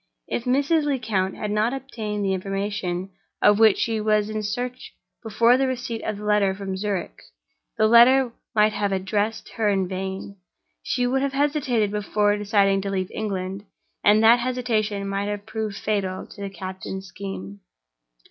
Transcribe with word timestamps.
If 0.27 0.45
Mrs. 0.45 0.85
Lecount 0.85 1.35
had 1.35 1.51
not 1.51 1.75
obtained 1.75 2.25
the 2.25 2.33
information 2.33 3.11
of 3.39 3.59
which 3.59 3.77
she 3.77 4.01
was 4.01 4.31
in 4.31 4.41
search 4.41 4.95
before 5.21 5.57
the 5.57 5.67
receipt 5.67 6.01
of 6.01 6.17
the 6.17 6.25
letter 6.25 6.55
from 6.55 6.75
Zurich, 6.75 7.21
the 7.77 7.85
letter 7.85 8.31
might 8.55 8.73
have 8.73 8.91
addressed 8.91 9.49
her 9.49 9.69
in 9.69 9.87
vain. 9.87 10.37
She 10.81 11.05
would 11.05 11.21
have 11.21 11.33
hesitated 11.33 11.91
before 11.91 12.35
deciding 12.35 12.81
to 12.81 12.89
leave 12.89 13.11
England, 13.11 13.63
and 14.03 14.23
that 14.23 14.39
hesitation 14.39 15.07
might 15.07 15.27
have 15.29 15.45
proved 15.45 15.77
fatal 15.77 16.25
to 16.25 16.41
the 16.41 16.49
captain's 16.49 17.05
scheme. 17.05 17.59